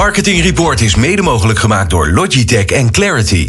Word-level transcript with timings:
Marketing 0.00 0.42
Report 0.42 0.80
is 0.80 0.94
mede 0.94 1.22
mogelijk 1.22 1.58
gemaakt 1.58 1.90
door 1.90 2.10
Logitech 2.10 2.64
en 2.64 2.90
Clarity. 2.90 3.46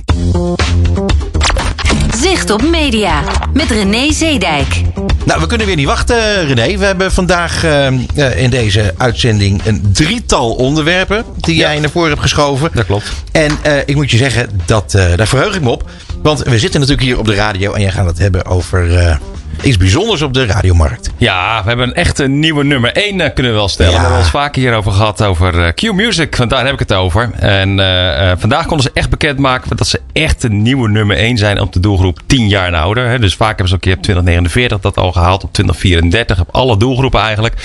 Zicht 2.16 2.50
op 2.50 2.62
Media 2.70 3.24
met 3.54 3.70
René 3.70 4.12
Zeedijk. 4.12 4.81
Nou, 5.25 5.41
we 5.41 5.47
kunnen 5.47 5.67
weer 5.67 5.75
niet 5.75 5.85
wachten, 5.85 6.47
René. 6.47 6.77
We 6.77 6.85
hebben 6.85 7.11
vandaag 7.11 7.65
uh, 7.65 8.41
in 8.41 8.49
deze 8.49 8.93
uitzending 8.97 9.65
een 9.65 9.89
drietal 9.93 10.53
onderwerpen 10.53 11.25
die 11.37 11.55
jij 11.55 11.79
naar 11.79 11.89
voren 11.89 12.09
hebt 12.09 12.21
geschoven. 12.21 12.70
Dat 12.73 12.86
klopt. 12.86 13.11
En 13.31 13.57
uh, 13.65 13.77
ik 13.86 13.95
moet 13.95 14.11
je 14.11 14.18
zeggen, 14.18 14.61
dat, 14.65 14.93
uh, 14.95 15.15
daar 15.15 15.27
verheug 15.27 15.55
ik 15.55 15.61
me 15.61 15.70
op. 15.70 15.89
Want 16.21 16.39
we 16.39 16.59
zitten 16.59 16.79
natuurlijk 16.79 17.07
hier 17.07 17.20
op 17.20 17.25
de 17.25 17.36
radio 17.36 17.73
en 17.73 17.81
jij 17.81 17.91
gaat 17.91 18.05
het 18.05 18.18
hebben 18.18 18.45
over 18.45 19.20
iets 19.61 19.77
bijzonders 19.77 20.21
op 20.21 20.33
de 20.33 20.45
radiomarkt. 20.45 21.09
Ja, 21.17 21.61
we 21.61 21.67
hebben 21.67 21.88
een 21.88 21.93
echte 21.93 22.27
nieuwe 22.27 22.63
nummer 22.63 22.91
1 22.93 23.20
uh, 23.20 23.27
kunnen 23.34 23.52
we 23.52 23.57
wel 23.57 23.67
stellen. 23.67 23.91
Ja. 23.91 23.97
We 23.97 24.04
hebben 24.04 24.21
het 24.21 24.31
vaker 24.31 24.61
hierover 24.61 24.91
gehad 24.91 25.23
over 25.23 25.55
uh, 25.55 25.67
Q-Music. 25.67 26.35
Want 26.35 26.49
daar 26.49 26.66
heb 26.66 26.73
ik 26.73 26.79
het 26.79 26.93
over. 26.93 27.29
En 27.34 27.77
uh, 27.77 28.31
vandaag 28.38 28.66
konden 28.66 28.85
ze 28.85 28.91
echt 28.93 29.09
bekendmaken 29.09 29.77
dat 29.77 29.88
ze 29.88 30.02
echt 30.13 30.43
een 30.43 30.62
nieuwe 30.62 30.90
nummer 30.90 31.17
1 31.17 31.38
zijn 31.38 31.59
op 31.59 31.73
de 31.73 31.79
doelgroep 31.79 32.20
10 32.26 32.48
jaar 32.48 32.67
en 32.67 32.73
ouder. 32.73 33.07
Hè. 33.07 33.20
Dus 33.20 33.35
vaak 33.35 33.48
hebben 33.48 33.67
ze 33.67 33.73
een 33.73 33.79
keer 33.79 33.95
op 33.95 34.02
2049 34.02 34.79
dat 34.79 34.98
al 34.98 35.12
gehaald. 35.12 35.43
Op 35.43 35.54
2034 35.54 36.40
op 36.40 36.55
alle 36.55 36.77
doelgroepen 36.77 37.21
eigenlijk. 37.21 37.55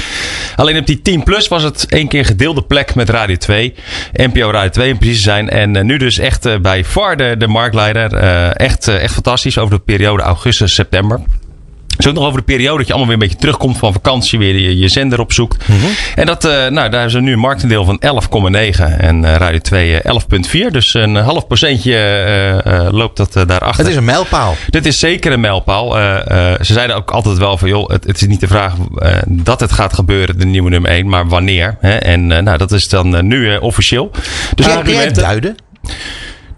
Alleen 0.56 0.78
op 0.78 0.86
die 0.86 1.02
10 1.02 1.22
plus 1.22 1.48
was 1.48 1.62
het 1.62 1.86
één 1.88 2.08
keer 2.08 2.24
gedeelde 2.24 2.62
plek 2.62 2.94
met 2.94 3.10
Radio 3.10 3.36
2. 3.36 3.74
NPO 4.12 4.50
Radio 4.50 4.70
2 4.70 4.88
in 4.88 4.98
precies 4.98 5.22
zijn. 5.22 5.48
En 5.48 5.86
nu 5.86 5.96
dus 5.96 6.18
echt 6.18 6.62
bij 6.62 6.84
VAR 6.84 7.16
de, 7.16 7.34
de 7.38 7.46
marktleider. 7.46 8.12
echt, 8.52 8.88
echt 8.88 9.14
fantastisch 9.14 9.58
over 9.58 9.74
de 9.74 9.82
periode 9.84 10.22
augustus-september. 10.22 11.20
Zo 11.98 12.12
nog 12.12 12.24
over 12.24 12.38
de 12.38 12.44
periode 12.44 12.78
dat 12.78 12.86
je 12.86 12.92
allemaal 12.92 13.12
weer 13.12 13.22
een 13.22 13.28
beetje 13.28 13.42
terugkomt 13.42 13.78
van 13.78 13.92
vakantie, 13.92 14.38
weer 14.38 14.58
je, 14.58 14.78
je 14.78 14.88
zender 14.88 15.20
opzoekt. 15.20 15.68
Mm 15.68 15.80
-hmm. 15.80 15.90
En 16.14 16.26
dat, 16.26 16.44
uh, 16.44 16.50
nou, 16.50 16.72
daar 16.72 16.90
hebben 16.90 17.10
ze 17.10 17.20
nu 17.20 17.32
een 17.32 17.38
marktendeel 17.38 17.84
van 17.84 18.00
11,9 18.00 18.98
en 18.98 19.22
uh, 19.22 19.34
Radio 19.34 19.58
2 19.58 20.00
uh, 20.04 20.20
11,4. 20.66 20.70
Dus 20.70 20.94
een 20.94 21.14
half 21.14 21.46
procentje 21.46 21.94
loopt 22.90 23.16
dat 23.16 23.32
daarachter. 23.32 23.84
Het 23.84 23.92
is 23.92 23.96
een 23.96 24.04
mijlpaal. 24.04 24.54
Dit 24.68 24.86
is 24.86 24.98
zeker 24.98 25.32
een 25.32 25.40
mijlpaal. 25.40 25.92
ze 26.60 26.72
zeiden 26.72 26.96
ook 26.96 27.10
altijd 27.10 27.38
wel 27.38 27.58
van, 27.58 27.68
joh, 27.68 27.88
het, 27.88 28.04
het 28.04 28.20
is 28.20 28.26
niet 28.26 28.40
de 28.40 28.46
vraag 28.46 28.74
dat 29.26 29.60
het 29.60 29.72
gaat 29.72 29.94
gebeuren, 29.94 30.38
de 30.38 30.46
nieuwe 30.46 30.70
nummer 30.70 30.90
1, 30.90 31.08
maar 31.08 31.28
wanneer. 31.28 31.76
Hè? 31.80 31.96
En 31.96 32.26
nou, 32.26 32.58
dat 32.58 32.72
is 32.72 32.88
dan 32.88 33.26
nu 33.26 33.56
officieel. 33.56 34.10
Dus 34.54 34.66
argumenten 34.66 35.22
duiden? 35.22 35.56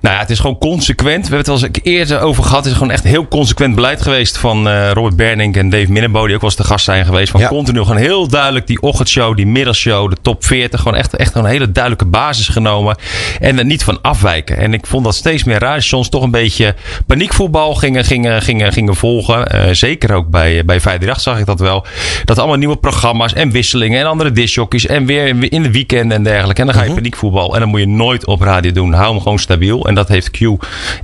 Nou 0.00 0.14
ja, 0.14 0.20
het 0.20 0.30
is 0.30 0.38
gewoon 0.38 0.58
consequent. 0.58 1.28
We 1.28 1.34
hebben 1.34 1.52
het 1.54 1.62
al 1.62 1.68
eens 1.68 1.78
eerder 1.82 2.20
over 2.20 2.42
gehad. 2.42 2.58
Het 2.58 2.72
is 2.72 2.78
gewoon 2.78 2.92
echt 2.92 3.04
heel 3.04 3.28
consequent 3.28 3.74
beleid 3.74 4.02
geweest 4.02 4.38
van 4.38 4.68
uh, 4.68 4.90
Robert 4.90 5.16
Bernink 5.16 5.56
en 5.56 5.70
Dave 5.70 5.92
Minnebo. 5.92 6.26
Die 6.26 6.34
ook 6.34 6.40
wel 6.40 6.50
eens 6.50 6.58
de 6.58 6.64
gast 6.64 6.84
zijn 6.84 7.04
geweest. 7.04 7.30
Van 7.30 7.40
ja. 7.40 7.48
continu 7.48 7.78
gewoon 7.78 7.96
heel 7.96 8.28
duidelijk 8.28 8.66
die 8.66 8.82
ochtendshow, 8.82 9.36
die 9.36 9.46
middagshow, 9.46 10.10
de 10.10 10.16
top 10.22 10.44
40. 10.44 10.80
Gewoon 10.80 10.98
echt, 10.98 11.16
echt 11.16 11.34
een 11.34 11.44
hele 11.44 11.72
duidelijke 11.72 12.06
basis 12.06 12.48
genomen. 12.48 12.96
En 13.40 13.58
er 13.58 13.64
niet 13.64 13.84
van 13.84 13.98
afwijken. 14.02 14.56
En 14.56 14.74
ik 14.74 14.86
vond 14.86 15.04
dat 15.04 15.14
steeds 15.14 15.44
meer 15.44 15.58
radiostations 15.58 16.08
toch 16.08 16.22
een 16.22 16.30
beetje 16.30 16.74
paniekvoetbal 17.06 17.74
gingen, 17.74 18.04
gingen, 18.04 18.42
gingen, 18.42 18.72
gingen 18.72 18.96
volgen. 18.96 19.54
Uh, 19.54 19.62
zeker 19.72 20.14
ook 20.14 20.28
bij, 20.28 20.64
bij 20.64 20.80
538 20.80 21.20
zag 21.22 21.38
ik 21.38 21.46
dat 21.46 21.60
wel. 21.60 21.86
Dat 22.24 22.38
allemaal 22.38 22.56
nieuwe 22.56 22.76
programma's 22.76 23.32
en 23.32 23.50
wisselingen 23.50 24.00
en 24.00 24.06
andere 24.06 24.32
discjockeys. 24.32 24.86
En 24.86 25.06
weer 25.06 25.52
in 25.52 25.62
de 25.62 25.70
weekend 25.70 26.12
en 26.12 26.22
dergelijke. 26.22 26.60
En 26.60 26.66
dan 26.66 26.74
ga 26.76 26.82
je 26.82 26.86
uh 26.88 26.92
-huh. 26.92 27.02
paniekvoetbal. 27.02 27.54
En 27.54 27.60
dan 27.60 27.68
moet 27.68 27.80
je 27.80 27.86
nooit 27.86 28.26
op 28.26 28.40
radio 28.40 28.72
doen. 28.72 28.92
Hou 28.92 29.12
hem 29.12 29.22
gewoon 29.22 29.38
stabiel. 29.38 29.87
En 29.88 29.94
dat 29.94 30.08
heeft 30.08 30.30
Q 30.30 30.40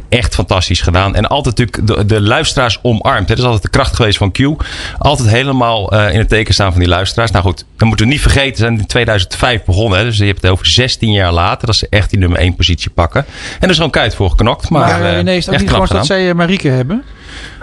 echt 0.08 0.34
fantastisch 0.34 0.80
gedaan. 0.80 1.14
En 1.14 1.26
altijd 1.26 1.58
natuurlijk 1.58 1.98
de, 1.98 2.14
de 2.14 2.20
luisteraars 2.20 2.78
omarmd. 2.82 3.28
Dat 3.28 3.38
is 3.38 3.44
altijd 3.44 3.62
de 3.62 3.68
kracht 3.68 3.96
geweest 3.96 4.18
van 4.18 4.32
Q. 4.32 4.38
Altijd 4.98 5.28
helemaal 5.28 5.94
uh, 5.94 6.12
in 6.12 6.18
het 6.18 6.28
teken 6.28 6.54
staan 6.54 6.70
van 6.70 6.80
die 6.80 6.88
luisteraars. 6.88 7.30
Nou 7.30 7.44
goed, 7.44 7.64
dan 7.76 7.88
moeten 7.88 8.06
we 8.06 8.12
niet 8.12 8.20
vergeten. 8.20 8.56
Ze 8.56 8.62
zijn 8.62 8.78
in 8.78 8.86
2005 8.86 9.64
begonnen. 9.64 9.98
Hè, 9.98 10.04
dus 10.04 10.16
je 10.16 10.24
hebt 10.24 10.42
het 10.42 10.50
over 10.50 10.66
16 10.66 11.12
jaar 11.12 11.32
later. 11.32 11.66
Dat 11.66 11.76
ze 11.76 11.86
echt 11.90 12.10
die 12.10 12.18
nummer 12.18 12.38
1 12.38 12.54
positie 12.54 12.90
pakken. 12.90 13.24
En 13.54 13.60
er 13.60 13.70
is 13.70 13.76
gewoon 13.76 13.90
kuit 13.90 14.14
voor 14.14 14.30
geknokt. 14.30 14.70
Maar, 14.70 15.00
maar 15.00 15.16
uh, 15.16 15.22
nee, 15.24 15.36
is 15.36 15.46
het 15.46 15.54
ook 15.54 15.60
niet 15.60 15.70
gewoon 15.70 15.86
dat 15.86 16.06
zij 16.06 16.34
Marieke 16.34 16.68
hebben? 16.68 17.04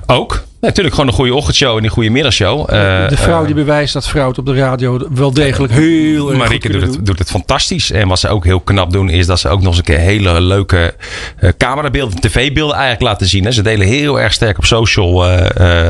Ook. 0.05 0.43
Natuurlijk 0.61 0.95
gewoon 0.95 1.09
een 1.09 1.15
goede 1.15 1.33
ochtendshow 1.33 1.77
en 1.77 1.83
een 1.83 1.89
goede 1.89 2.09
middagshow. 2.09 2.59
Uh, 2.59 3.07
de 3.09 3.17
vrouw 3.17 3.45
die 3.45 3.55
bewijst 3.55 3.93
dat 3.93 4.07
vrouw 4.07 4.27
het 4.27 4.37
op 4.37 4.45
de 4.45 4.53
radio 4.53 4.99
wel 5.13 5.33
degelijk 5.33 5.73
heel 5.73 6.29
erg 6.29 6.37
Marieke 6.37 6.69
doet 6.69 6.81
het, 6.81 7.05
doet 7.05 7.19
het 7.19 7.29
fantastisch. 7.29 7.91
En 7.91 8.07
wat 8.07 8.19
ze 8.19 8.27
ook 8.27 8.43
heel 8.45 8.59
knap 8.59 8.91
doen 8.91 9.09
is 9.09 9.25
dat 9.25 9.39
ze 9.39 9.49
ook 9.49 9.59
nog 9.59 9.67
eens 9.67 9.77
een 9.77 9.83
keer 9.83 9.97
hele 9.97 10.41
leuke 10.41 10.93
uh, 11.39 11.49
camerabeelden, 11.57 12.19
tv-beelden 12.19 12.75
eigenlijk 12.75 13.03
laten 13.03 13.27
zien. 13.27 13.43
Hè. 13.43 13.51
Ze 13.51 13.61
delen 13.61 13.87
heel 13.87 14.19
erg 14.19 14.33
sterk 14.33 14.57
op 14.57 14.65
social 14.65 15.29
uh, 15.29 15.37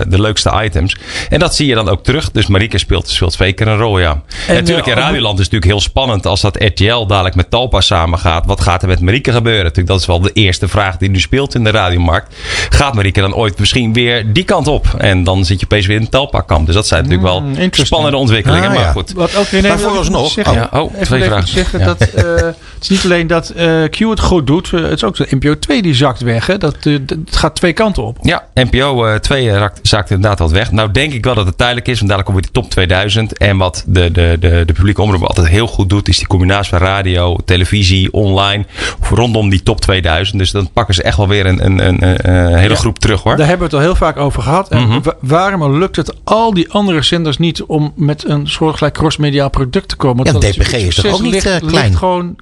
de 0.07 0.21
leukste 0.21 0.61
items. 0.63 0.97
En 1.29 1.39
dat 1.39 1.55
zie 1.55 1.67
je 1.67 1.75
dan 1.75 1.89
ook 1.89 2.03
terug. 2.03 2.31
Dus 2.31 2.47
Marieke 2.47 2.77
speelt, 2.77 3.09
speelt 3.09 3.33
zeker 3.33 3.67
een 3.67 3.77
rol, 3.77 3.99
ja. 3.99 4.11
En, 4.11 4.21
en 4.47 4.55
natuurlijk 4.55 4.87
in 4.87 4.93
Radioland 4.93 5.39
is 5.39 5.45
het 5.45 5.51
natuurlijk 5.51 5.71
heel 5.71 5.89
spannend 5.89 6.25
als 6.25 6.41
dat 6.41 6.63
RTL 6.63 7.05
dadelijk 7.05 7.35
met 7.35 7.49
Talpa 7.49 7.81
samengaat. 7.81 8.45
Wat 8.45 8.61
gaat 8.61 8.81
er 8.81 8.87
met 8.87 9.01
Marieke 9.01 9.31
gebeuren? 9.31 9.63
Natuurlijk, 9.63 9.87
dat 9.87 9.99
is 9.99 10.05
wel 10.05 10.21
de 10.21 10.31
eerste 10.33 10.67
vraag 10.67 10.97
die 10.97 11.09
nu 11.09 11.19
speelt 11.19 11.55
in 11.55 11.63
de 11.63 11.71
radiomarkt. 11.71 12.35
Gaat 12.69 12.93
Marieke 12.93 13.21
dan 13.21 13.35
ooit 13.35 13.59
misschien 13.59 13.93
weer 13.93 14.33
die 14.33 14.43
kant 14.43 14.59
op? 14.67 14.87
En 14.97 15.23
dan 15.23 15.45
zit 15.45 15.59
je 15.59 15.65
opeens 15.65 15.85
weer 15.85 15.95
in 15.95 16.01
het 16.01 16.11
telpakkamp. 16.11 16.65
Dus 16.65 16.75
dat 16.75 16.87
zijn 16.87 17.03
natuurlijk 17.03 17.29
wel 17.29 17.41
mm, 17.41 17.69
spannende 17.71 18.17
ontwikkelingen. 18.17 18.67
Ah, 18.67 18.73
maar 18.73 18.83
ja. 18.83 18.91
goed. 18.91 19.13
Wat 19.13 19.35
ook 19.35 19.47
weer 19.47 19.61
maar 19.61 19.79
vooralsnog. 19.79 20.31
Zeggen, 20.31 20.53
oh, 20.53 20.69
ja, 20.71 20.79
oh, 20.79 21.01
twee 21.01 21.23
vragen. 21.23 21.47
Zeggen 21.47 21.79
ja. 21.79 21.85
dat, 21.85 22.07
uh, 22.15 22.23
het 22.23 22.55
is 22.81 22.89
niet 22.89 23.03
alleen 23.03 23.27
dat 23.27 23.53
uh, 23.57 23.83
Q 23.89 23.97
het 23.97 24.19
goed 24.19 24.47
doet. 24.47 24.71
Uh, 24.71 24.81
het 24.81 24.91
is 24.91 25.03
ook 25.03 25.15
de 25.15 25.27
NPO 25.29 25.59
2 25.59 25.81
die 25.81 25.95
zakt 25.95 26.21
weg. 26.21 26.47
Hè? 26.47 26.57
Dat, 26.57 26.75
het 26.83 27.15
gaat 27.31 27.55
twee 27.55 27.73
kanten 27.73 28.03
op. 28.03 28.17
Ja, 28.21 28.43
NPO 28.53 29.19
2 29.19 29.51
zakt 29.81 30.09
inderdaad 30.09 30.39
wat 30.39 30.51
weg. 30.51 30.71
Nou 30.71 30.91
denk 30.91 31.13
ik 31.13 31.23
wel 31.23 31.35
dat 31.35 31.45
het 31.45 31.57
tijdelijk 31.57 31.87
is. 31.87 31.99
Want 31.99 32.09
dadelijk 32.09 32.31
komt 32.31 32.45
weer 32.45 32.53
de 32.53 32.59
top 32.61 32.71
2000. 32.71 33.37
En 33.37 33.57
wat 33.57 33.83
de, 33.87 34.11
de, 34.11 34.37
de, 34.39 34.63
de 34.65 34.73
publieke 34.73 35.01
omroep 35.01 35.23
altijd 35.23 35.47
heel 35.47 35.67
goed 35.67 35.89
doet. 35.89 36.07
Is 36.07 36.17
die 36.17 36.27
combinatie 36.27 36.69
van 36.69 36.87
radio, 36.87 37.35
televisie, 37.45 38.13
online. 38.13 38.65
Rondom 39.09 39.49
die 39.49 39.63
top 39.63 39.81
2000. 39.81 40.37
Dus 40.37 40.51
dan 40.51 40.69
pakken 40.73 40.93
ze 40.93 41.03
echt 41.03 41.17
wel 41.17 41.27
weer 41.27 41.45
een, 41.45 41.65
een, 41.65 41.87
een, 41.87 42.29
een 42.29 42.55
hele 42.55 42.75
groep 42.75 42.99
terug 42.99 43.23
hoor. 43.23 43.37
Daar 43.37 43.47
hebben 43.47 43.69
we 43.69 43.75
het 43.75 43.83
al 43.83 43.89
heel 43.89 44.05
vaak 44.05 44.17
over 44.17 44.41
gehad. 44.41 44.50
En 44.69 44.83
mm 44.83 44.89
-hmm. 44.89 45.01
waarom 45.19 45.77
lukt 45.77 45.95
het 45.95 46.13
al 46.23 46.53
die 46.53 46.71
andere 46.71 47.01
zenders 47.01 47.37
niet 47.37 47.63
om 47.63 47.93
met 47.95 48.27
een 48.27 48.47
soortgelijk 48.47 48.93
crossmediaal 48.93 49.49
product 49.49 49.89
te 49.89 49.95
komen? 49.95 50.25
Ja, 50.25 50.31
DPG 50.31 50.73
is 50.73 50.95
toch 50.95 51.13
ook 51.13 51.21
niet 51.21 51.31
ligt, 51.31 51.63
uh, 51.63 51.69
klein? 51.69 51.97
Gewoon, 51.97 52.35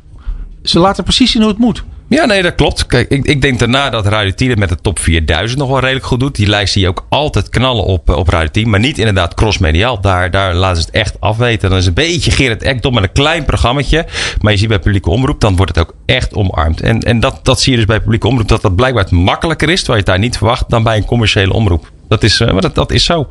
ze 0.63 0.79
laten 0.79 1.03
precies 1.03 1.31
zien 1.31 1.41
hoe 1.41 1.51
het 1.51 1.59
moet. 1.59 1.83
Ja, 2.09 2.25
nee, 2.25 2.41
dat 2.41 2.55
klopt. 2.55 2.85
Kijk, 2.85 3.09
ik, 3.09 3.25
ik 3.25 3.41
denk 3.41 3.59
daarna 3.59 3.89
dat 3.89 4.05
Radio 4.05 4.31
10 4.31 4.49
het 4.49 4.59
met 4.59 4.69
de 4.69 4.81
top 4.81 4.99
4000 4.99 5.59
nog 5.59 5.69
wel 5.69 5.79
redelijk 5.79 6.05
goed 6.05 6.19
doet. 6.19 6.35
Die 6.35 6.47
lijst 6.47 6.73
zie 6.73 6.81
je 6.81 6.87
ook 6.87 7.05
altijd 7.09 7.49
knallen 7.49 7.83
op, 7.83 8.09
op 8.09 8.27
Radio 8.27 8.49
10. 8.51 8.69
Maar 8.69 8.79
niet 8.79 8.97
inderdaad 8.97 9.33
crossmediaal. 9.33 10.01
Daar, 10.01 10.31
daar 10.31 10.55
laten 10.55 10.81
ze 10.81 10.87
het 10.87 10.95
echt 10.95 11.19
afweten. 11.19 11.69
Dan 11.69 11.77
is 11.77 11.85
een 11.85 11.93
beetje 11.93 12.31
Gerrit 12.31 12.63
Ekdom 12.63 12.93
met 12.93 13.03
een 13.03 13.11
klein 13.11 13.45
programmaatje. 13.45 14.05
Maar 14.41 14.51
je 14.51 14.57
ziet 14.57 14.67
bij 14.67 14.79
publieke 14.79 15.09
omroep, 15.09 15.41
dan 15.41 15.55
wordt 15.55 15.75
het 15.75 15.87
ook 15.87 15.95
echt 16.05 16.33
omarmd. 16.33 16.81
En, 16.81 16.99
en 16.99 17.19
dat, 17.19 17.39
dat 17.43 17.61
zie 17.61 17.71
je 17.71 17.77
dus 17.77 17.87
bij 17.87 17.99
publieke 17.99 18.27
omroep. 18.27 18.47
Dat 18.47 18.61
dat 18.61 18.75
blijkbaar 18.75 19.07
makkelijker 19.09 19.69
is, 19.69 19.77
terwijl 19.83 20.03
je 20.03 20.11
het 20.11 20.19
daar 20.19 20.27
niet 20.27 20.37
verwacht, 20.37 20.69
dan 20.69 20.83
bij 20.83 20.97
een 20.97 21.05
commerciële 21.05 21.53
omroep. 21.53 21.91
Dat 22.09 22.23
is, 22.23 22.39
uh, 22.39 22.51
maar 22.51 22.61
dat, 22.61 22.75
dat 22.75 22.91
is 22.91 23.05
zo. 23.05 23.27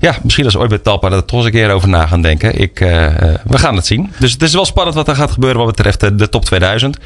Ja, 0.00 0.16
misschien 0.22 0.44
als 0.44 0.56
ooit 0.56 0.68
bij 0.68 0.78
Talpa 0.78 1.10
er 1.10 1.24
toch 1.24 1.36
eens 1.36 1.46
een 1.46 1.52
keer 1.52 1.70
over 1.70 1.88
na 1.88 2.06
gaan 2.06 2.22
denken. 2.22 2.60
Ik, 2.60 2.80
uh, 2.80 2.88
we 3.44 3.58
gaan 3.58 3.76
het 3.76 3.86
zien. 3.86 4.12
Dus 4.18 4.32
het 4.32 4.42
is 4.42 4.54
wel 4.54 4.64
spannend 4.64 4.96
wat 4.96 5.08
er 5.08 5.14
gaat 5.14 5.30
gebeuren 5.30 5.58
wat 5.58 5.76
betreft 5.76 6.18
de, 6.18 6.28
top 6.28 6.44
2000. 6.44 6.98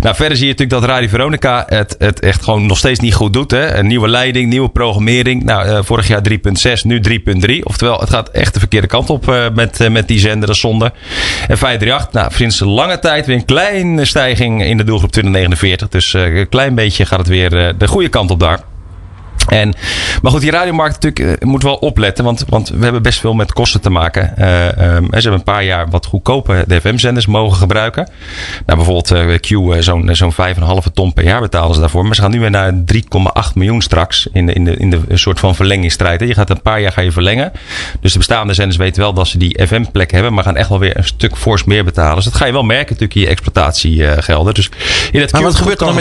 Nou, 0.00 0.14
verder 0.14 0.36
zie 0.36 0.46
je 0.46 0.52
natuurlijk 0.52 0.80
dat 0.80 0.90
Radio 0.90 1.08
Veronica 1.08 1.64
het, 1.68 1.94
het 1.98 2.20
echt 2.20 2.44
gewoon 2.44 2.66
nog 2.66 2.78
steeds 2.78 3.00
niet 3.00 3.14
goed 3.14 3.32
doet. 3.32 3.50
Hè? 3.50 3.74
Een 3.74 3.86
nieuwe 3.86 4.08
leiding, 4.08 4.50
nieuwe 4.50 4.68
programmering. 4.68 5.44
Nou, 5.44 5.84
vorig 5.84 6.08
jaar 6.08 6.22
3.6, 6.28 6.82
nu 6.82 7.00
3.3. 7.46 7.58
Oftewel, 7.62 8.00
het 8.00 8.10
gaat 8.10 8.28
echt 8.28 8.54
de 8.54 8.58
verkeerde 8.58 8.86
kant 8.86 9.10
op 9.10 9.50
met, 9.54 9.88
met 9.90 10.08
die 10.08 10.18
zender, 10.18 10.48
dat 10.48 10.56
zonde. 10.56 10.92
En 11.48 11.58
538, 11.58 12.12
nou, 12.12 12.32
sinds 12.34 12.60
lange 12.60 12.98
tijd 12.98 13.26
weer 13.26 13.36
een 13.36 13.44
kleine 13.44 14.04
stijging 14.04 14.64
in 14.64 14.76
de 14.76 14.84
doelgroep 14.84 15.12
2049. 15.12 15.88
Dus 15.88 16.12
een 16.12 16.48
klein 16.48 16.74
beetje 16.74 17.06
gaat 17.06 17.18
het 17.18 17.28
weer 17.28 17.74
de 17.78 17.88
goede 17.88 18.08
kant 18.08 18.30
op 18.30 18.40
daar. 18.40 18.60
En, 19.48 19.74
maar 20.22 20.32
goed, 20.32 20.40
die 20.40 20.50
radiomarkt 20.50 21.02
natuurlijk 21.02 21.42
uh, 21.42 21.48
moet 21.48 21.62
wel 21.62 21.74
opletten, 21.74 22.24
want, 22.24 22.44
want 22.48 22.68
we 22.68 22.82
hebben 22.82 23.02
best 23.02 23.20
veel 23.20 23.34
met 23.34 23.52
kosten 23.52 23.80
te 23.80 23.90
maken. 23.90 24.34
Uh, 24.38 24.66
um, 24.66 25.04
ze 25.04 25.10
hebben 25.10 25.32
een 25.32 25.42
paar 25.42 25.64
jaar 25.64 25.90
wat 25.90 26.06
goedkope 26.06 26.64
DFM-zenders 26.66 27.26
mogen 27.26 27.56
gebruiken. 27.56 28.08
Nou, 28.66 28.78
bijvoorbeeld 28.78 29.12
uh, 29.12 29.34
Q, 29.78 29.82
zo'n 29.82 30.08
zo'n 30.12 30.32
5,5 30.32 30.38
ton 30.94 31.12
per 31.12 31.24
jaar 31.24 31.40
betalen 31.40 31.74
ze 31.74 31.80
daarvoor. 31.80 32.04
Maar 32.04 32.14
ze 32.14 32.20
gaan 32.20 32.30
nu 32.30 32.40
weer 32.40 32.50
naar 32.50 32.72
3,8 32.72 33.52
miljoen 33.54 33.82
straks 33.82 34.28
in 34.32 34.46
de, 34.46 34.52
in 34.52 34.64
de, 34.64 34.76
in 34.76 34.90
de 34.90 35.00
soort 35.14 35.40
van 35.40 35.54
verlengingsstrijd. 35.54 36.20
Je 36.20 36.34
gaat 36.34 36.50
een 36.50 36.62
paar 36.62 36.80
jaar 36.80 36.92
ga 36.92 37.00
je 37.00 37.12
verlengen. 37.12 37.52
Dus 38.00 38.12
de 38.12 38.18
bestaande 38.18 38.54
zenders 38.54 38.76
weten 38.76 39.02
wel 39.02 39.12
dat 39.12 39.28
ze 39.28 39.38
die 39.38 39.66
FM-plek 39.66 40.10
hebben, 40.10 40.34
maar 40.34 40.44
gaan 40.44 40.56
echt 40.56 40.68
wel 40.68 40.78
weer 40.78 40.96
een 40.96 41.04
stuk 41.04 41.36
fors 41.36 41.64
meer 41.64 41.84
betalen. 41.84 42.14
Dus 42.14 42.24
dat 42.24 42.34
ga 42.34 42.46
je 42.46 42.52
wel 42.52 42.62
merken 42.62 42.86
natuurlijk 42.88 43.14
in 43.14 43.20
je 43.20 43.26
exploitatiegelden. 43.26 44.54
Dus 44.54 44.70
in 45.12 45.20
het 45.20 45.32
maar 45.32 45.42
wat 45.42 45.54
gebeurt, 45.54 45.80
er 45.80 45.86
dan 45.86 45.94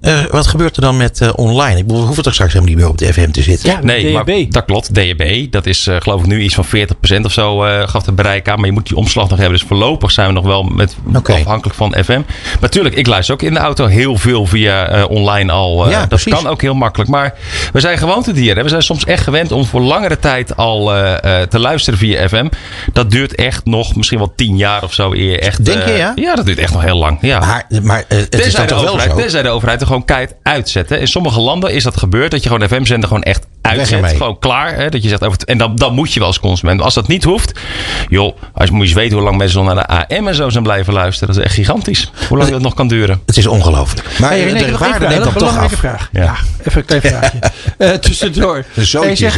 met, 0.00 0.30
wat 0.30 0.46
gebeurt 0.46 0.76
er 0.76 0.82
dan 0.82 0.96
met 0.96 1.32
online? 1.34 1.78
Ik 1.78 1.86
bedoel, 1.86 2.02
hoeven 2.02 2.16
het 2.16 2.26
er 2.26 2.32
straks 2.32 2.52
helemaal 2.52 2.74
niet 2.74 2.83
meer 2.83 2.83
meer 2.84 2.92
op 2.92 2.98
de 2.98 3.12
FM 3.12 3.30
te 3.30 3.42
zitten. 3.42 3.70
Ja, 3.70 3.78
Nee, 3.82 4.02
DHB. 4.12 4.12
maar 4.26 4.44
dat 4.48 4.64
klopt. 4.64 4.94
DHB, 4.94 5.52
dat 5.52 5.66
is 5.66 5.86
eh, 5.86 5.96
geloof 5.98 6.20
ik 6.20 6.26
nu 6.26 6.40
iets 6.40 6.54
van 6.54 6.64
40% 6.66 7.24
of 7.24 7.32
zo 7.32 7.64
eh, 7.64 7.88
gaf 7.88 8.06
het 8.06 8.14
bereik 8.14 8.48
aan. 8.48 8.56
Maar 8.56 8.66
je 8.66 8.72
moet 8.72 8.86
die 8.88 8.96
omslag 8.96 9.28
nog 9.28 9.38
hebben. 9.38 9.58
Dus 9.58 9.66
voorlopig 9.68 10.10
zijn 10.10 10.26
we 10.28 10.32
nog 10.32 10.44
wel 10.44 10.62
met, 10.62 10.96
afhankelijk 11.24 11.76
van 11.76 11.94
FM. 12.04 12.12
Maar 12.12 12.24
natuurlijk, 12.60 12.94
ik 12.94 13.06
luister 13.06 13.34
ook 13.34 13.42
in 13.42 13.52
de 13.54 13.60
auto 13.60 13.86
heel 13.86 14.16
veel 14.16 14.46
via 14.46 14.86
eh, 14.88 15.10
online 15.10 15.52
al. 15.52 15.84
eh, 15.84 15.90
Ja, 15.90 15.98
dat 15.98 16.08
precies. 16.08 16.32
kan 16.32 16.46
ook 16.46 16.60
heel 16.62 16.74
makkelijk. 16.74 17.10
Maar 17.10 17.34
we 17.72 17.80
zijn 17.80 17.98
gewoontedieren. 17.98 18.56
hè. 18.56 18.62
We 18.62 18.68
zijn 18.68 18.82
soms 18.82 19.04
echt 19.04 19.22
gewend 19.22 19.52
om 19.52 19.64
voor 19.64 19.80
langere 19.80 20.18
tijd 20.18 20.56
al 20.56 20.94
eh, 20.94 21.40
eh, 21.42 21.48
te 21.48 21.58
luisteren 21.58 21.98
via 21.98 22.28
FM. 22.28 22.46
Dat 22.92 23.10
duurt 23.10 23.34
echt 23.34 23.64
nog 23.64 23.96
misschien 23.96 24.18
wel 24.18 24.32
10 24.36 24.56
jaar 24.56 24.82
of 24.82 24.92
zo 24.94 25.12
eer 25.12 25.40
echt... 25.40 25.64
Denk 25.64 25.84
je, 25.84 25.90
eh, 25.90 25.98
ja? 25.98 26.12
Ja, 26.16 26.34
dat 26.34 26.46
duurt 26.46 26.58
echt 26.58 26.72
nog 26.72 26.82
heel 26.82 26.96
lang. 26.98 27.18
Ja. 27.20 27.38
Maar, 27.38 27.66
maar 27.82 28.04
het 28.08 28.38
is 28.46 28.54
toch 28.54 28.66
wel 28.68 28.78
overheid, 28.88 29.10
zo? 29.10 29.16
tenzij 29.16 29.42
de 29.42 29.48
overheid 29.48 29.80
er 29.80 29.86
gewoon 29.86 30.04
keihard 30.04 30.34
uitzetten. 30.42 31.00
In 31.00 31.08
sommige 31.08 31.40
landen 31.40 31.72
is 31.72 31.82
dat 31.84 31.96
gebeurd. 31.96 32.30
Dat 32.30 32.40
je 32.42 32.46
gewoon 32.48 32.62
de 32.62 32.68
FM-zender 32.74 33.08
gewoon 33.08 33.22
echt 33.22 33.46
uitzet. 33.60 34.06
Gewoon 34.10 34.38
klaar. 34.38 34.74
Hè, 34.76 34.88
dat 34.88 35.02
je 35.02 35.08
zegt, 35.08 35.24
over 35.24 35.38
het- 35.38 35.48
en 35.48 35.58
dan, 35.58 35.76
dan 35.76 35.94
moet 35.94 36.12
je 36.12 36.18
wel 36.18 36.28
als 36.28 36.40
consument. 36.40 36.80
Als 36.80 36.94
dat 36.94 37.08
niet 37.08 37.24
hoeft. 37.24 37.60
Joh, 38.08 38.36
als, 38.54 38.70
moet 38.70 38.80
je 38.80 38.86
eens 38.86 38.94
weten 38.94 39.14
hoe 39.16 39.24
lang 39.24 39.36
mensen 39.36 39.64
nog 39.64 39.74
naar 39.74 39.86
de 39.86 40.14
AM 40.16 40.28
en 40.28 40.34
zo 40.34 40.48
zijn 40.48 40.62
blijven 40.62 40.92
luisteren. 40.92 41.28
Dat 41.28 41.36
is 41.38 41.44
echt 41.44 41.54
gigantisch. 41.54 42.10
Hoe 42.28 42.38
lang 42.38 42.50
dat 42.50 42.60
nog 42.60 42.74
kan 42.74 42.88
duren. 42.88 43.20
Het 43.26 43.36
is 43.36 43.46
ongelooflijk. 43.46 44.06
Maar 44.18 44.30
Hey, 44.30 44.38
eh, 44.46 44.52
René, 44.52 44.66
de 44.66 44.78
waarde 44.78 44.94
even, 44.94 45.00
neemt 45.00 45.10
dan 45.10 45.18
een 45.18 45.22
toch 45.24 45.34
belangrijke 45.34 45.74
af. 45.74 45.80
vraag. 45.80 46.08
Ja. 46.12 46.36
even 46.64 46.80
een 46.80 46.84
klein 46.84 47.02
vraagje. 47.12 47.38
Eh, 47.78 47.90
tussendoor. 47.90 48.64
Hey, 48.74 49.16
zeg, 49.16 49.36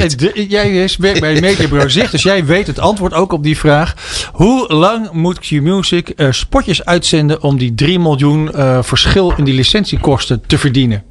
jij 0.49 0.89
werkt 0.99 1.21
bij 1.21 1.41
Mediabureau 1.41 1.91
Zicht, 1.91 2.11
dus 2.11 2.23
jij 2.23 2.45
weet 2.45 2.67
het 2.67 2.79
antwoord 2.79 3.13
ook 3.15 3.33
op 3.33 3.43
die 3.43 3.59
vraag. 3.59 3.95
Hoe 4.33 4.73
lang 4.75 5.11
moet 5.13 5.39
Q-Music 5.39 6.09
eh, 6.09 6.27
spotjes 6.31 6.85
uitzenden 6.85 7.43
om 7.43 7.59
die 7.59 7.75
3 7.75 7.99
miljoen 7.99 8.53
eh, 8.55 8.79
verschil 8.83 9.33
in 9.37 9.45
die 9.45 9.55
licentiekosten 9.55 10.43
te 10.47 10.59
verdienen? 10.59 11.03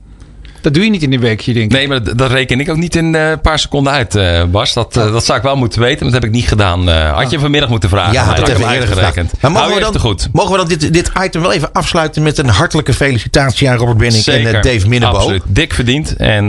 Dat 0.65 0.73
doe 0.73 0.83
je 0.83 0.89
niet 0.89 1.03
in 1.03 1.13
een 1.13 1.19
weekje, 1.19 1.53
denk 1.53 1.65
ik. 1.65 1.71
Nee, 1.71 1.87
maar 1.87 2.03
dat, 2.03 2.17
dat 2.17 2.31
reken 2.31 2.59
ik 2.59 2.69
ook 2.69 2.77
niet 2.77 2.95
in 2.95 3.15
eh, 3.15 3.29
een 3.29 3.41
paar 3.41 3.59
seconden 3.59 3.93
uit, 3.93 4.15
eh, 4.15 4.43
Bas. 4.43 4.73
Dat, 4.73 4.97
eh, 4.97 5.11
dat 5.11 5.25
zou 5.25 5.37
ik 5.37 5.43
wel 5.43 5.55
moeten 5.55 5.81
weten. 5.81 6.03
Maar 6.03 6.11
dat 6.13 6.21
heb 6.21 6.29
ik 6.29 6.35
niet 6.35 6.47
gedaan. 6.47 6.87
Had 6.87 7.31
je 7.31 7.39
vanmiddag 7.39 7.69
moeten 7.69 7.89
vragen. 7.89 8.13
Ja, 8.13 8.21
ik 8.21 8.37
het 8.37 8.47
heb 8.47 8.57
hem 8.57 8.69
eerder 8.69 8.87
uitgerekend. 8.87 9.31
Maar 9.41 9.51
mogen 9.51 9.73
we 9.73 9.79
dan, 9.79 9.91
te 9.91 9.99
goed. 9.99 10.29
mogen 10.31 10.51
we 10.51 10.57
dan 10.57 10.67
dit, 10.67 10.93
dit 10.93 11.11
item 11.23 11.41
wel 11.41 11.51
even 11.51 11.71
afsluiten 11.71 12.23
met 12.23 12.37
een 12.37 12.49
hartelijke 12.49 12.93
felicitatie 12.93 13.69
aan 13.69 13.77
Robert 13.77 13.97
Benning 13.97 14.25
en 14.25 14.61
Dave 14.61 14.87
Minnebo? 14.87 15.15
Absoluut. 15.15 15.41
Dik 15.45 15.73
verdiend 15.73 16.15
en 16.15 16.45